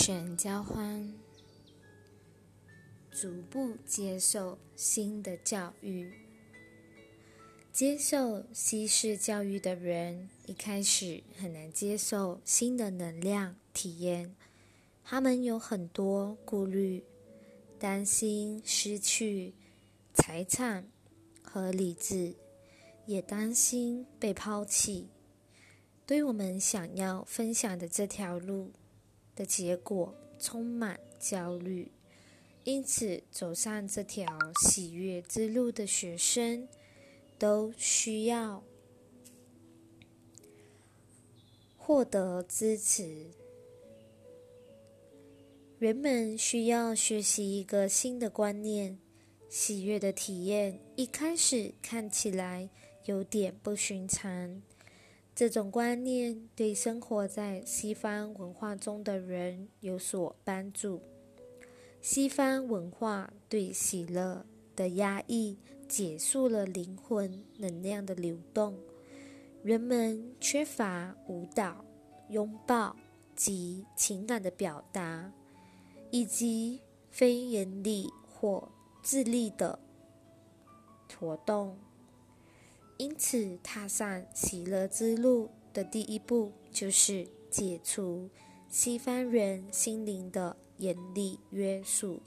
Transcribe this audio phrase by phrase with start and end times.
[0.00, 1.12] 选交换，
[3.10, 6.12] 逐步接受新的教育。
[7.72, 14.36] 接受西式教育的人，一开始很难接受新的能量体验。
[15.02, 17.02] 他们有很多顾虑，
[17.76, 19.52] 担心失去
[20.14, 20.88] 财产
[21.42, 22.36] 和理智，
[23.04, 25.08] 也担心被抛弃。
[26.06, 28.70] 对我们想要分享的这条路。
[29.38, 31.92] 的结果充满焦虑，
[32.64, 34.26] 因此走上这条
[34.60, 36.66] 喜悦之路的学生
[37.38, 38.64] 都需要
[41.76, 43.26] 获得支持。
[45.78, 48.98] 人们需要学习一个新的观念：
[49.48, 52.68] 喜悦的体验一开始看起来
[53.04, 54.60] 有点不寻常。
[55.38, 61.00] 这种观念对生活在西方文化中的人有所帮助。
[62.00, 64.44] 西方文化对喜乐
[64.74, 68.76] 的压抑结束了灵魂能量的流动。
[69.62, 71.84] 人们缺乏舞蹈、
[72.30, 72.96] 拥抱
[73.36, 75.32] 及情感的表达，
[76.10, 78.68] 以及非人力或
[79.04, 79.78] 智力的
[81.16, 81.78] 活动。
[82.98, 88.28] 因此，踏上喜乐之路的第一步，就是解除
[88.68, 92.20] 西方人心灵的严厉约束，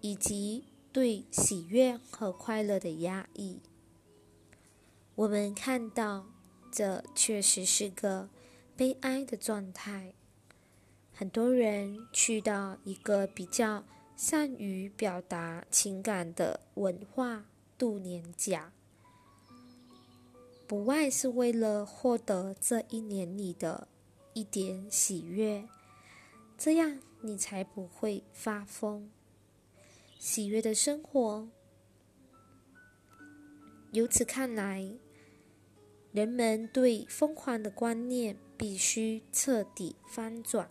[0.00, 3.60] 以及对喜悦和快乐的压抑。
[5.16, 6.26] 我们看到，
[6.70, 8.28] 这确实是个
[8.76, 10.14] 悲哀的状态。
[11.12, 13.84] 很多人去到一个比较
[14.16, 18.72] 善于表达情感的文化度年假。
[20.66, 23.86] 不外是为了获得这一年里的
[24.32, 25.68] 一点喜悦，
[26.58, 29.08] 这样你才不会发疯。
[30.18, 31.48] 喜悦的生活，
[33.92, 34.98] 由此看来，
[36.10, 40.68] 人们对疯狂的观念必须彻底翻转。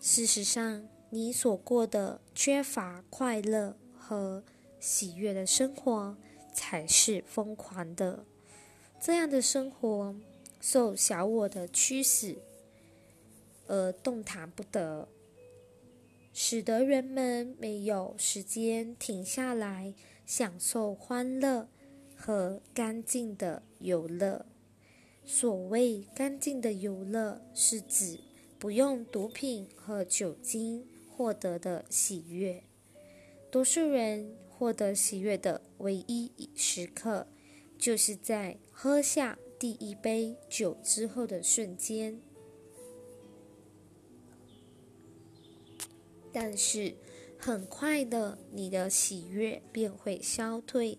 [0.00, 4.44] 事实上，你所过的缺乏快乐和
[4.78, 6.16] 喜悦的生活，
[6.52, 8.24] 才是疯狂的。
[9.00, 10.14] 这样的生活
[10.60, 12.38] 受小我的驱使
[13.68, 15.08] 而动弹不得，
[16.32, 21.68] 使得人们没有时间停下来享受欢乐
[22.16, 24.46] 和干净的游乐。
[25.24, 28.18] 所谓干净的游乐，是指
[28.58, 32.62] 不用毒品和酒精获得的喜悦。
[33.50, 37.26] 多数人获得喜悦的唯一时刻。
[37.78, 42.20] 就是在喝下第一杯酒之后的瞬间，
[46.32, 46.94] 但是
[47.38, 50.98] 很快的，你的喜悦便会消退，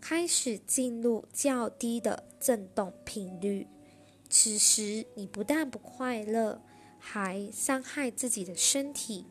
[0.00, 3.66] 开始进入较低的振动频率。
[4.28, 6.60] 此时，你不但不快乐，
[6.98, 9.24] 还伤害自己的身体，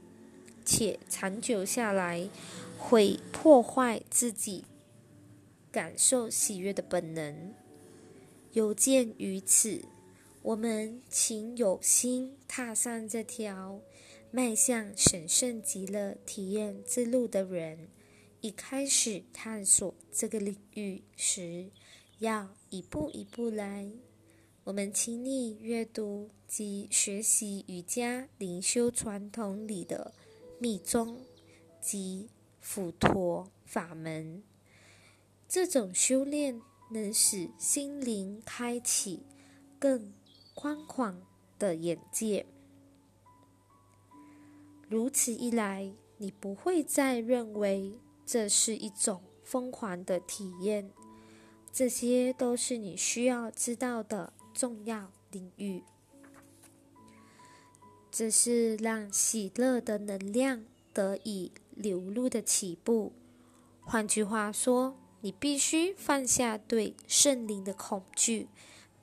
[0.64, 2.30] 且长久下来
[2.78, 4.64] 会破坏自己。
[5.74, 7.52] 感受喜悦的本能，
[8.52, 9.84] 有鉴于此，
[10.44, 13.82] 我们请有心踏上这条
[14.30, 17.90] 迈向神圣极乐体验之路的人，
[18.42, 21.72] 一开始探索这个领域时，
[22.20, 23.90] 要一步一步来。
[24.66, 30.14] 我们请你阅读及学习瑜伽灵修传统里的
[30.60, 31.26] 密宗
[31.82, 32.30] 及
[32.60, 34.44] 辅陀法门。
[35.54, 36.60] 这种修炼
[36.90, 39.22] 能使心灵开启
[39.78, 40.12] 更
[40.56, 41.22] 宽广
[41.60, 42.48] 的眼界。
[44.90, 50.90] 如此一来，你不会再认为这是一种疯狂的体验。
[51.72, 55.84] 这些都是你需要知道的重要领域。
[58.10, 63.14] 这是让喜乐的能量得以流露的起步。
[63.82, 64.98] 换句话说。
[65.24, 68.50] 你必须放下对圣灵的恐惧，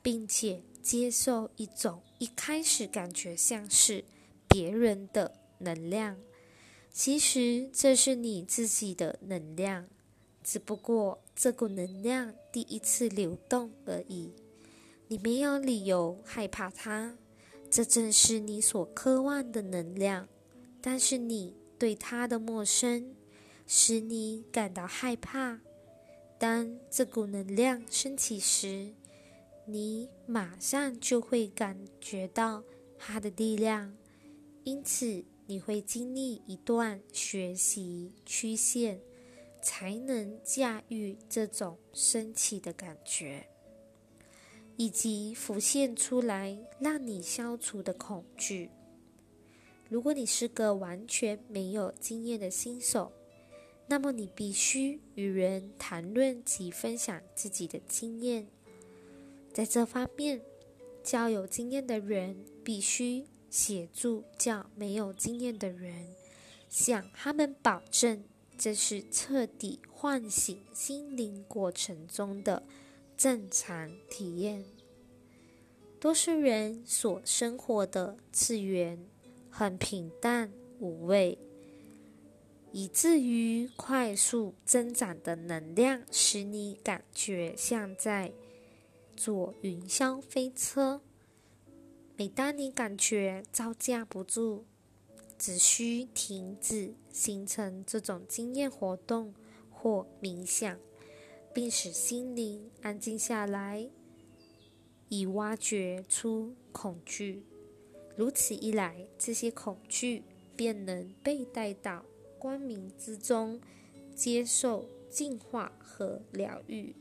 [0.03, 4.05] 并且接受一种一开始感觉像是
[4.47, 6.15] 别人的能量。
[6.93, 9.87] 其实这是你自己的能量，
[10.43, 14.31] 只不过这股能量第一次流动而已。
[15.07, 17.17] 你没有理由害怕它，
[17.71, 20.27] 这正是你所渴望的能量。
[20.79, 23.15] 但是你对它的陌生，
[23.65, 25.61] 使你感到害怕。
[26.41, 28.95] 当这股能量升起时，
[29.63, 32.63] 你马上就会感觉到
[32.97, 33.95] 它的力量，
[34.63, 38.99] 因此你会经历一段学习曲线，
[39.61, 43.45] 才能驾驭这种升起的感觉，
[44.77, 48.71] 以及浮现出来让你消除的恐惧。
[49.87, 53.11] 如果你是个完全没有经验的新手，
[53.91, 58.47] 那么你必须与人谈论及分享自己的经验。
[59.51, 60.41] 在这方面，
[61.03, 66.07] 较有经验的人必须协助较没有经验的人，
[66.69, 68.23] 向他们保证
[68.57, 72.63] 这是彻底唤醒心灵过程中的
[73.17, 74.63] 正常体验。
[75.99, 79.05] 多数人所生活的次元。
[79.53, 80.49] 很平淡
[80.79, 81.37] 无味，
[82.71, 88.31] 以至于快速增长的能量使你感觉像在
[89.15, 91.01] 坐云霄飞车。
[92.15, 94.63] 每当你感觉招架不住，
[95.37, 99.33] 只需停止形成这种经验活动
[99.69, 100.77] 或冥想，
[101.53, 103.89] 并使心灵安静下来，
[105.09, 107.43] 以挖掘出恐惧。
[108.15, 110.23] 如此一来，这些恐惧
[110.55, 112.05] 便能被带到
[112.41, 113.61] 光明之中，
[114.15, 116.95] 接受净化和疗愈。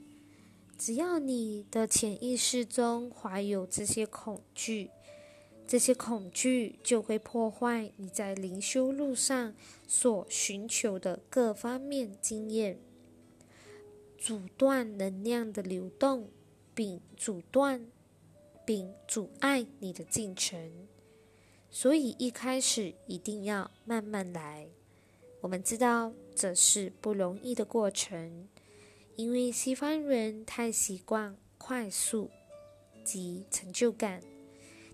[0.76, 4.90] 只要你的潜意识中怀有这些恐惧，
[5.66, 9.54] 这些恐惧就会破坏你在灵修路上
[9.88, 12.78] 所寻求的各方面经验，
[14.18, 16.28] 阻断能量的流动，
[16.74, 17.86] 并阻断
[18.66, 20.86] 并阻碍你的进程。
[21.70, 24.68] 所以一开始一定要慢慢来。
[25.40, 28.48] 我们知道这是不容易的过程，
[29.16, 32.30] 因为西方人太习惯快速
[33.04, 34.22] 及成就感。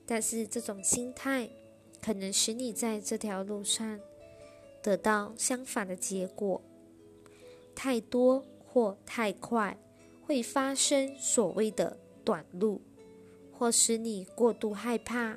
[0.07, 1.51] 但是这种心态
[2.01, 3.99] 可能使你在这条路上
[4.81, 6.63] 得到相反的结果。
[7.75, 9.77] 太多或太快
[10.23, 12.81] 会发生所谓的短路，
[13.53, 15.37] 或使你过度害怕。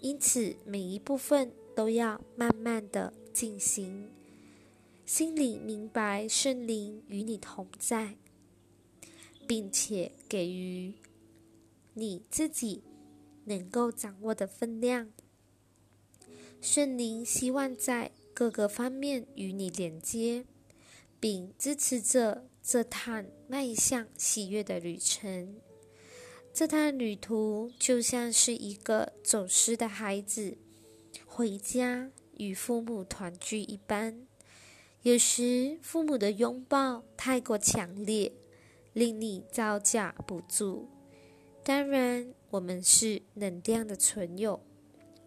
[0.00, 4.10] 因此，每一部分都要慢慢的进行，
[5.06, 8.16] 心里明白圣灵与你同在，
[9.46, 10.94] 并且给予
[11.92, 12.82] 你自己
[13.44, 15.12] 能够掌握的分量。
[16.62, 20.46] 圣灵希望在各个方面与你连接，
[21.20, 25.60] 并支持着这趟迈向喜悦的旅程。
[26.54, 30.56] 这趟旅途就像是一个走失的孩子
[31.26, 34.26] 回家与父母团聚一般。
[35.04, 38.32] 有时父母的拥抱太过强烈，
[38.94, 40.88] 令你招架不住。
[41.62, 44.58] 当然，我们是能量的存有，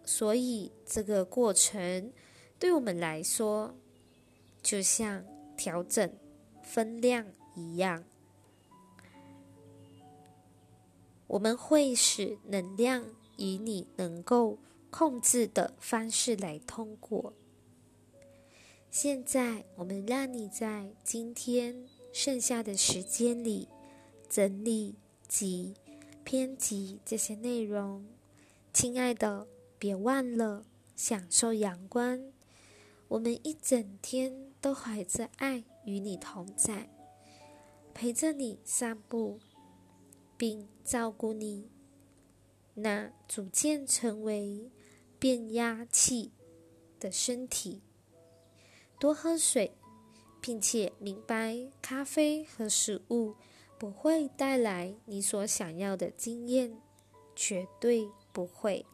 [0.04, 2.12] 所以这个过程
[2.58, 3.76] 对我们来说，
[4.64, 5.24] 就像
[5.56, 6.12] 调整
[6.64, 8.04] 分量一样。
[11.28, 14.58] 我们会使能量以你能够
[14.90, 17.32] 控制的方式来通过。
[18.90, 23.68] 现在，我们让你在今天剩下的时间里
[24.30, 24.96] 整理
[25.28, 25.76] 及
[26.24, 28.06] 编辑这些内容。
[28.74, 30.66] 亲爱的，别忘了
[30.96, 32.32] 享受阳光。
[33.08, 36.90] 我们一整天都怀着爱与你同在，
[37.94, 39.40] 陪着你散步。
[40.40, 41.68] 并照顾你，
[42.76, 44.70] 那逐渐成为
[45.18, 46.32] 变压器
[47.00, 47.82] 的身体。
[49.00, 49.72] 多喝水，
[50.42, 53.36] 并且明白咖啡和食物
[53.78, 56.82] 不会带来你所想要的经验，
[57.36, 58.86] 绝对不会。